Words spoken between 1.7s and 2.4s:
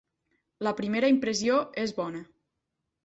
és bona.